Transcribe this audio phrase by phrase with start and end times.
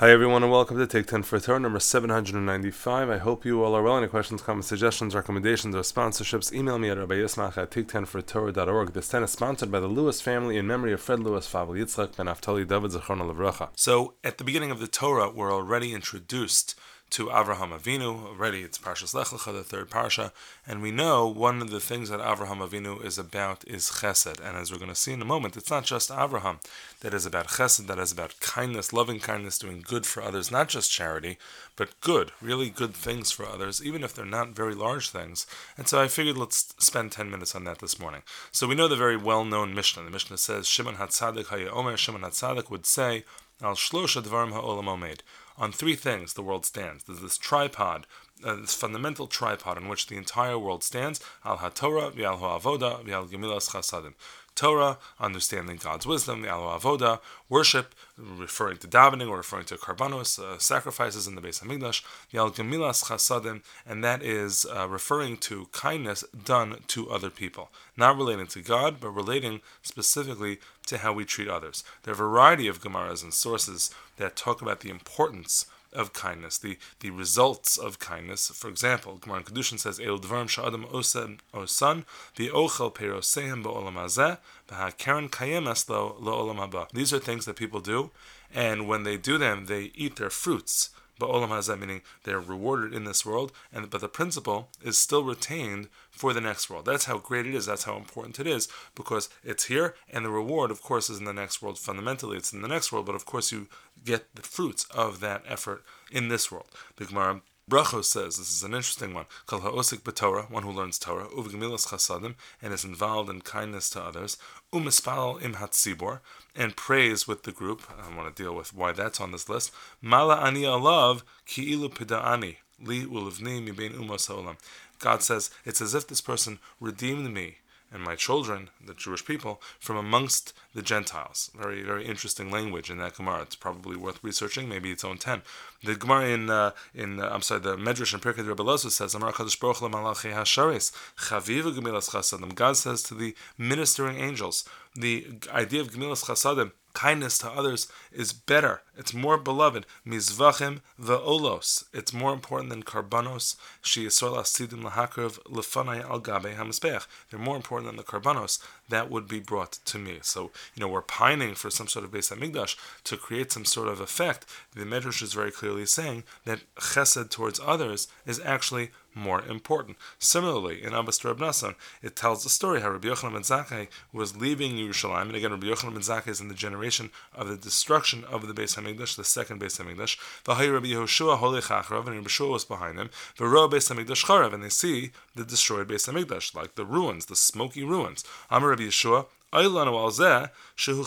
[0.00, 3.10] Hi everyone and welcome to Take 10 for Torah number 795.
[3.10, 3.98] I hope you all are well.
[3.98, 8.92] Any questions, comments, suggestions, recommendations, or sponsorships, email me at rabbi at take10fortorah.org.
[8.92, 12.16] This 10 is sponsored by the Lewis family in memory of Fred Lewis, Favel Yitzchak,
[12.16, 13.70] Ben Aftali, David Zechron Levracha.
[13.74, 16.78] So at the beginning of the Torah, we're already introduced
[17.10, 18.26] to Avraham Avinu.
[18.26, 20.32] Already it's Parshas Lech Lecha, the third parsha,
[20.66, 24.40] and we know one of the things that Avraham Avinu is about is Chesed.
[24.40, 26.60] And as we're going to see in a moment, it's not just Avraham
[27.00, 30.68] that is about Chesed, that is about kindness, loving kindness, doing good for others, not
[30.68, 31.38] just charity,
[31.76, 35.46] but good, really good things for others, even if they're not very large things.
[35.76, 38.22] And so I figured let's spend 10 minutes on that this morning.
[38.52, 40.02] So we know the very well-known Mishnah.
[40.02, 43.24] The Mishnah says, Shimon HaTzadik Haya Omer, Shimon HaTzadik would say,
[43.60, 45.20] Al Shlosha Dvarim HaOlam Omed
[45.58, 47.04] on three things the world stands.
[47.04, 48.06] There's this tripod,
[48.44, 53.28] uh, this fundamental tripod on which the entire world stands: al haTorah, v'al ha'avoda, v'al
[53.28, 54.14] gemilas chasadim.
[54.58, 60.36] Torah, understanding God's wisdom, the Alo Avoda, worship, referring to davening or referring to karbanos,
[60.40, 65.36] uh, sacrifices in the Beis Hamikdash, the Al Gemilas Chasadim, and that is uh, referring
[65.36, 71.12] to kindness done to other people, not relating to God, but relating specifically to how
[71.12, 71.84] we treat others.
[72.02, 76.58] There are a variety of Gemaras and sources that talk about the importance of kindness,
[76.58, 78.48] the, the results of kindness.
[78.48, 82.04] For example, Gemara Kiddushin says, El dvarim sha'adam osen osan,
[82.36, 86.90] ochel perosehem ba'olam hazeh, v'ha'karen kayemes lo lo'olam haba.
[86.90, 88.10] These are things that people do,
[88.54, 93.04] and when they do them, they eat their fruits Ba'olam hazeh, meaning they're rewarded in
[93.04, 96.84] this world, and but the principle is still retained for the next world.
[96.84, 97.66] That's how great it is.
[97.66, 101.24] That's how important it is because it's here, and the reward, of course, is in
[101.24, 101.78] the next world.
[101.78, 103.68] Fundamentally, it's in the next world, but of course, you
[104.04, 106.68] get the fruits of that effort in this world.
[106.96, 109.26] The Gemara Brachos says this is an interesting one.
[109.46, 114.02] Kal ha'osik b'Torah, one who learns Torah, uv'gemilas chasadim, and is involved in kindness to
[114.02, 114.38] others,
[114.72, 116.20] umispal im hatzibor,
[116.56, 117.82] and prays with the group.
[117.90, 119.70] I want to deal with why that's on this list.
[120.00, 124.56] Mala ani alav ki ilu pida'ani li ulivni mi bein umos ha'olam.
[124.98, 127.58] God says it's as if this person redeemed me
[127.92, 131.50] and my children, the Jewish people, from amongst the Gentiles.
[131.56, 133.42] Very, very interesting language in that Gemara.
[133.42, 134.68] It's probably worth researching.
[134.68, 135.42] Maybe its own ten.
[135.82, 139.14] The Gemara in uh, in uh, I'm sorry, the Medrash in Pirkei Rebbe Eliezer says,
[139.14, 145.26] "Amar Kadosh Baruch Malachi Hasharis Chaviv Gemilas Chasadim." God says to the ministering angels, the
[145.52, 148.82] idea of Gemilas Chasadim kindness to others is better.
[148.96, 149.86] It's more beloved.
[150.04, 151.84] Mizvachim ve'olos.
[151.94, 153.54] It's more important than karbanos.
[153.84, 157.06] Sheyisol asidim lahakrav lefanai al gabe hamispeach.
[157.30, 160.18] They're more important than the karbanos that would be brought to me.
[160.22, 163.86] So, you know, we're pining for some sort of Beis Hamikdash to create some sort
[163.86, 164.44] of effect.
[164.74, 169.96] The Medrash is very clearly saying that chesed towards others is actually more important.
[170.18, 174.36] Similarly, in Avos Reb Nassan, it tells the story how Rabbi Yochanan ben Zakkai was
[174.36, 178.24] leaving Yerushalayim, and again, Rabbi Yochanan ben Zakkai is in the generation of the destruction
[178.24, 180.18] of the Beis Hamikdash, the second Beis Hamikdash.
[180.44, 183.10] V'hay Rabbi Yehoshua holei chachrav, and Rabbi Yehoshua was behind him.
[183.36, 187.36] V'ro Beis Hamikdash charav, and they see the destroyed Beis Hamikdash, like the ruins, the
[187.36, 188.24] smoky ruins.
[188.50, 191.00] Amar Rabbi Yehoshua, Rabbi Shua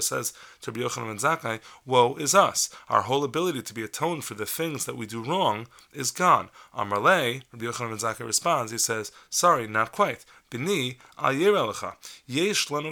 [0.00, 0.32] says
[0.62, 2.70] to Rabbi Yochanan ben Zakkai, Woe is us.
[2.88, 6.48] Our whole ability to be atoned for the things that we do wrong is gone.
[6.74, 10.24] Amarle, Rabbi Yochanan ben Zakkai responds, he says, Sorry, not quite.
[10.48, 10.96] Bini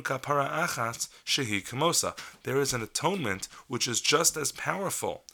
[0.03, 1.09] kapara achatz.
[2.43, 5.25] There is an atonement which is just as powerful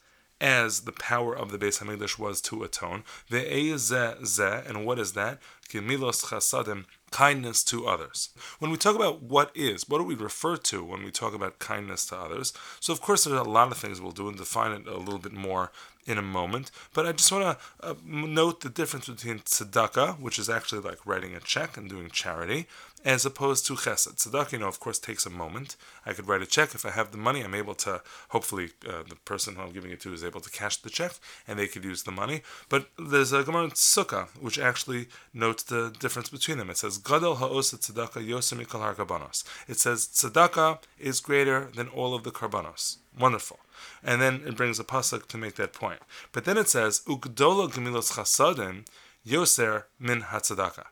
[0.41, 3.05] as the power of the Beis Hamikdash was to atone.
[3.31, 5.39] Ve'ezeh and what is that?
[5.69, 8.31] Gemilos chasadim kindness to others.
[8.59, 11.61] When we talk about what is, what do we refer to when we talk about
[11.61, 12.53] kindness to others?
[12.81, 15.21] So, of course, there's a lot of things we'll do and define it a little
[15.21, 15.71] bit more
[16.07, 16.71] in a moment.
[16.93, 21.05] But I just want to uh, note the difference between tzedakah, which is actually like
[21.07, 22.67] writing a check and doing charity,
[23.05, 24.15] as opposed to chesed.
[24.15, 25.77] Tzedakah, you know, of course, takes a moment.
[26.07, 26.75] I could write a check.
[26.75, 29.91] If I have the money, I'm able to, hopefully, uh, the person who I'm giving
[29.91, 31.13] it to is able to cash the check
[31.47, 32.43] and they could use the money.
[32.69, 36.71] But there's a Gemara in Sukkah, which actually notes the difference between them.
[36.71, 39.45] It says, Gadol ha'osa tzedakah yosem karbanos.
[39.69, 42.99] It says, tzedakah is greater than all of the karbanos.
[43.19, 43.61] Wonderful.
[44.03, 46.01] And then it brings a pasuk to make that point.
[46.33, 48.87] But then it says, Ugdola gemilos chasadim
[49.27, 50.87] yoser min hatzedakah.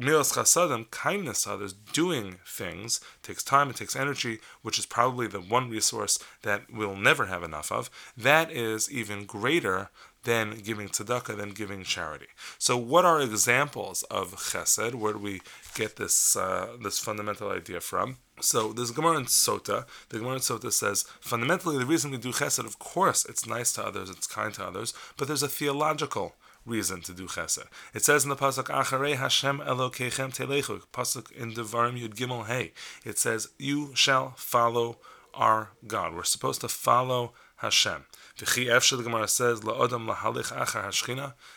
[0.00, 5.26] Gemilos chasadim, kindness to others, doing things, takes time, it takes energy, which is probably
[5.26, 7.90] the one resource that we'll never have enough of.
[8.16, 9.90] That is even greater
[10.24, 12.26] than giving tzedakah, than giving charity.
[12.58, 14.94] So, what are examples of chesed?
[14.94, 15.40] Where do we
[15.74, 18.18] get this uh, this fundamental idea from?
[18.40, 19.86] So, there's Gemara in Sota.
[20.08, 23.72] The Gemara in Sota says fundamentally the reason we do chesed, of course, it's nice
[23.72, 26.34] to others, it's kind to others, but there's a theological
[26.64, 27.66] reason to do chesed.
[27.94, 32.72] It says in the pasuk Acharei Hashem Elokechem Telechu pasuk in Devarim Yud Gimel Hey.
[33.04, 34.98] It says you shall follow
[35.34, 36.14] our God.
[36.14, 37.32] We're supposed to follow
[37.62, 38.04] Hashem.
[38.38, 39.62] The Gemara says,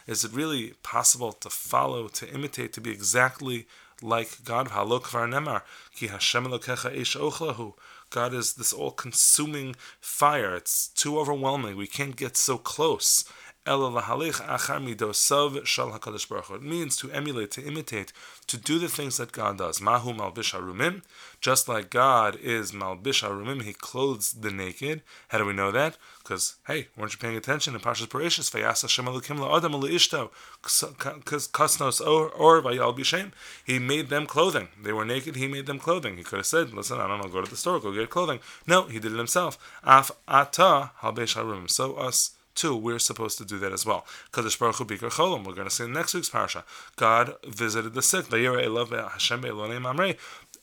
[0.07, 3.67] Is it really possible to follow, to imitate, to be exactly
[4.03, 4.69] like God?
[8.11, 10.55] God is this all consuming fire.
[10.55, 11.75] It's too overwhelming.
[11.75, 13.25] We can't get so close.
[13.67, 13.71] It
[16.61, 18.13] means to emulate, to imitate,
[18.45, 19.81] to do the things that God does.
[19.81, 21.01] Mahu malbish harumim,
[21.41, 25.01] just like God is malbish harumim, He clothes the naked.
[25.29, 25.97] How do we know that?
[26.19, 28.51] Because hey, weren't you paying attention in Pashas Parashas?
[28.51, 30.29] Vayas Hashem la'adam leishto,
[30.61, 33.31] kasnos or or vayal b'shem.
[33.63, 34.67] He made them clothing.
[34.81, 35.35] They were naked.
[35.35, 36.17] He made them clothing.
[36.17, 37.29] He could have said, "Listen, I don't know.
[37.29, 37.79] Go to the store.
[37.79, 39.57] Go get clothing." No, he did it himself.
[39.83, 41.69] Af ata halbesh harumim.
[41.69, 44.05] So us too, we're supposed to do that as well.
[44.31, 45.43] Kadosh Baruch Hu.
[45.45, 46.63] We're going to see next week's parsha.
[46.95, 48.25] God visited the sick.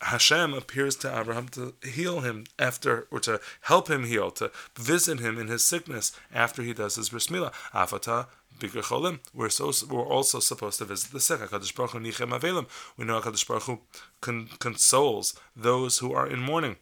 [0.02, 5.20] Hashem appears to Abraham to heal him after, or to help him heal, to visit
[5.20, 7.52] him in his sickness after he does his bris milah.
[7.72, 8.26] Afata
[8.58, 9.20] Bikar Cholim.
[9.32, 11.40] We're so we're also supposed to visit the sick.
[11.40, 12.66] Hakadosh Baruch Hu Nichem Avelim.
[12.96, 16.76] We know Hakadosh Baruch Hu consoles those who are in mourning.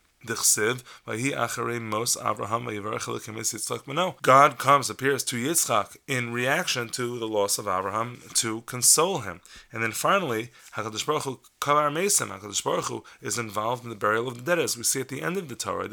[4.23, 9.41] God comes, appears to Yitzchak in reaction to the loss of Abraham to console him.
[9.73, 13.97] And then finally, HaKadosh Baruch Hu Kavar Mesim, HaKadosh Baruch Hu is involved in the
[13.97, 15.89] burial of the dead, as we see at the end of the Torah.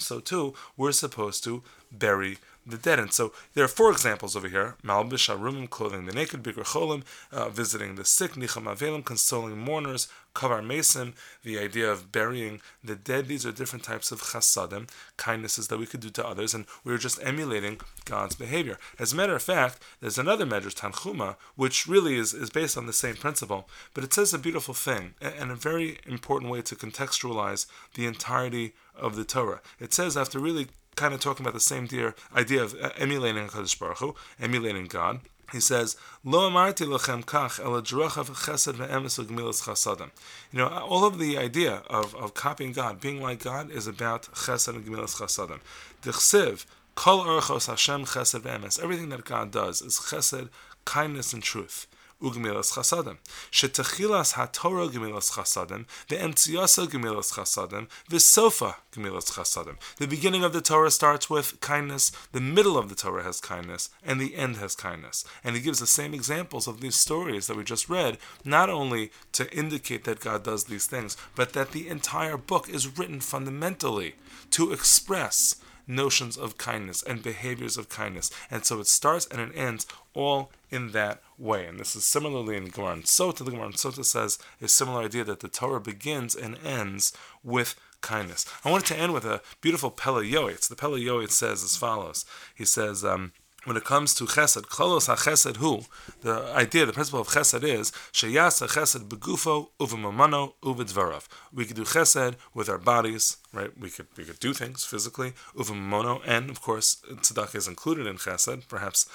[0.00, 2.98] So too, we're supposed to bury the dead.
[2.98, 7.02] And so there are four examples over here: Malbish Arumim, clothing the naked, Bikr Cholim,
[7.32, 12.94] uh, visiting the sick, Nicham Avelim, consoling mourners, Kavar Mason, the idea of burying the
[12.94, 13.26] dead.
[13.26, 16.92] These are different types of chasadim, kindnesses that we could do to others, and we
[16.92, 18.78] are just emulating God's behavior.
[18.98, 22.86] As a matter of fact, there's another medrash, Tanchuma, which really is, is based on
[22.86, 26.76] the same principle, but it says a beautiful thing and a very important way to
[26.76, 29.60] contextualize the entirety of the Torah.
[29.78, 30.68] It says after really
[31.00, 34.84] kind of talking about the same dear idea of uh, emulating Hakadosh Baruch Hu, emulating
[34.84, 35.20] God.
[35.50, 40.10] He says, "Lo amarti lochem kach el chesed ve'emes u'gemilas chasadim."
[40.52, 43.86] You know, uh, all of the idea of, of copying God, being like God, is
[43.86, 45.60] about chesed and gemilas chasadim.
[46.02, 48.78] Dichsiv kol orchos Hashem chesed ve'emes.
[48.78, 50.50] Everything that God does is chesed,
[50.84, 51.86] kindness, and truth
[52.20, 53.18] ugemilas chasadim.
[53.50, 59.76] Shetachilas haTorah gemilas chasadim, the emtziasa gemilas chasadim, the sofa gemilas chasadim.
[59.96, 63.90] The beginning of the Torah starts with kindness, the middle of the Torah has kindness,
[64.04, 65.24] and the end has kindness.
[65.44, 69.10] And he gives the same examples of these stories that we just read, not only
[69.32, 74.14] to indicate that God does these things, but that the entire book is written fundamentally
[74.50, 75.56] to express
[75.90, 78.30] notions of kindness and behaviors of kindness.
[78.50, 81.66] And so it starts and it ends all in that way.
[81.66, 83.44] And this is similarly in Gemara and Sota.
[83.44, 87.74] The Gemara and Sota says a similar idea that the Torah begins and ends with
[88.00, 88.46] kindness.
[88.64, 90.68] I wanted to end with a beautiful Pele Yoetz.
[90.68, 92.24] The Pele Yoetz says as follows.
[92.54, 93.32] He says, um,
[93.64, 95.80] when it comes to chesed, klolos ha-chesed hu,
[96.22, 101.26] the idea, the principle of chesed is, sheyasa chesed begufo uvimamano uvidvarav.
[101.52, 103.70] We could do chesed with our bodies, right?
[103.78, 108.16] We could we could do things physically, uvimamono, and of course, tzedakah is included in
[108.16, 109.06] chesed, perhaps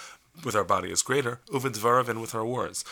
[0.44, 2.84] with our body is greater, uvidvarav, and with our words.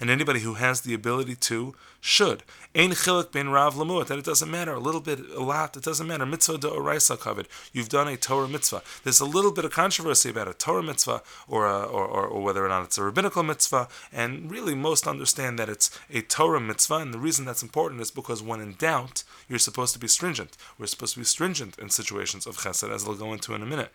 [0.00, 2.42] And anybody who has the ability to should.
[2.74, 6.06] Ein chilik ben rav that it doesn't matter, a little bit, a lot, it doesn't
[6.06, 6.26] matter.
[6.26, 7.46] Mitzvah de oraisa covered.
[7.72, 8.82] You've done a Torah mitzvah.
[9.04, 12.42] There's a little bit of controversy about a Torah mitzvah or, a, or, or, or,
[12.42, 16.60] whether or not it's a rabbinical mitzvah, and really most understand that it's a Torah
[16.60, 20.08] mitzvah, and the reason that's important is because when in doubt, you're supposed to be
[20.08, 20.56] stringent.
[20.78, 23.66] We're supposed to be stringent in situations of chesed, as we'll go into in a
[23.66, 23.92] minute.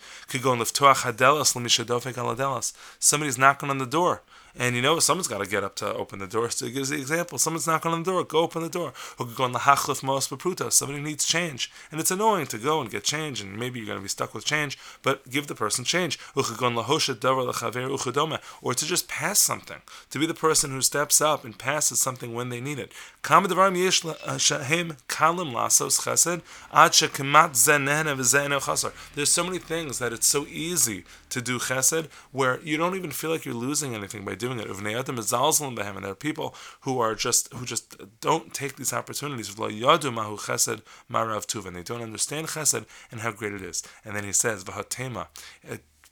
[3.00, 4.22] Somebody's knocking on the door.
[4.58, 6.50] And you know, someone's got to get up to open the door.
[6.50, 7.38] So he gives the example.
[7.38, 8.24] Someone's knocking on the door.
[8.24, 8.94] Go open the door.
[9.18, 10.72] Could go on the hachlif mos bepruta.
[10.72, 11.72] Somebody needs change.
[11.92, 14.34] And it's annoying to go and get change, and maybe you're going to be stuck
[14.34, 16.18] with change, but give the person change.
[16.36, 16.44] Or
[18.74, 19.82] to just pass something.
[20.10, 22.92] To be the person who steps up and passes something when they need it.
[29.16, 33.12] There's so many things that it's so easy to do chesed where you don't even
[33.12, 34.68] feel like you're losing anything by doing it.
[34.68, 39.56] And there are people who are just who just don't take these opportunities.
[39.58, 40.18] They don't
[42.02, 43.84] understand chesed and how great it is.
[44.04, 44.64] And then he says,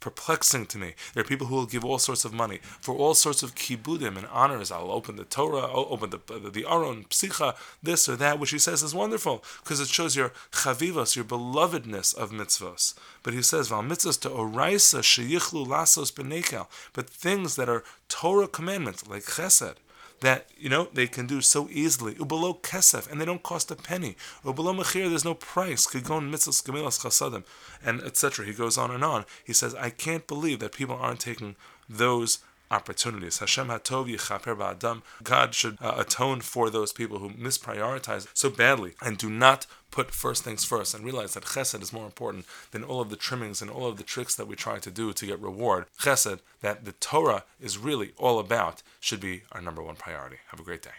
[0.00, 0.94] perplexing to me.
[1.14, 4.16] There are people who will give all sorts of money for all sorts of kibudim
[4.16, 4.70] and honors.
[4.70, 8.50] I'll open the Torah, I'll open the the, the Aron, Psicha, this or that, which
[8.50, 12.94] he says is wonderful because it shows your chavivos, your belovedness of mitzvos.
[13.22, 18.48] But he says, Val mitzvos to oraisa sheyichlu lasos benekel, but things that are Torah
[18.48, 19.76] commandments like chesed
[20.20, 22.14] that you know they can do so easily.
[22.14, 24.16] Ubalo kesef, and they don't cost a penny.
[24.44, 25.86] Ubalo mechir, there's no price.
[25.86, 27.44] Kigon mitzvahs gemilas chasadim,
[27.84, 28.46] and etc.
[28.46, 29.24] He goes on and on.
[29.44, 31.56] He says, I can't believe that people aren't taking
[31.88, 32.38] those
[32.70, 33.38] opportunities.
[33.38, 35.02] Hashem Hatov Yichaper Ba'adam.
[35.22, 40.10] God should uh, atone for those people who misprioritize so badly and do not put
[40.10, 43.62] first things first and realize that chesed is more important than all of the trimmings
[43.62, 45.86] and all of the tricks that we try to do to get reward.
[46.00, 50.36] Chesed, that the Torah is really all about, should be our number one priority.
[50.48, 50.90] Have a great day.